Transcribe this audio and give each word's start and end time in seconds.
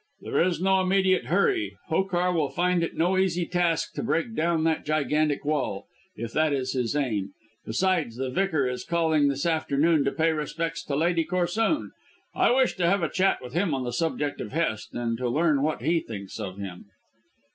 "There 0.21 0.41
is 0.41 0.59
no 0.59 0.81
immediate 0.81 1.25
hurry. 1.25 1.77
Hokar 1.89 2.33
will 2.33 2.49
find 2.49 2.81
it 2.81 2.97
no 2.97 3.19
easy 3.19 3.45
task 3.45 3.93
to 3.93 4.01
break 4.01 4.33
down 4.33 4.63
that 4.63 4.83
gigantic 4.83 5.45
wall, 5.45 5.85
if 6.15 6.33
that 6.33 6.53
is 6.53 6.73
his 6.73 6.95
aim. 6.95 7.33
Besides, 7.67 8.15
the 8.15 8.31
Vicar 8.31 8.67
is 8.67 8.83
calling 8.83 9.27
this 9.27 9.45
afternoon 9.45 10.03
to 10.05 10.11
pay 10.11 10.29
his 10.29 10.37
respects 10.37 10.83
to 10.85 10.95
Lady 10.95 11.23
Corsoon. 11.23 11.91
I 12.33 12.49
wish 12.49 12.75
to 12.77 12.87
have 12.89 13.03
a 13.03 13.09
chat 13.09 13.43
with 13.43 13.53
him 13.53 13.75
on 13.75 13.83
the 13.83 13.93
subject 13.93 14.41
of 14.41 14.53
Hest, 14.53 14.91
and 14.95 15.19
to 15.19 15.29
learn 15.29 15.61
what 15.61 15.83
he 15.83 15.99
thinks 15.99 16.39
of 16.39 16.57
him." 16.57 16.85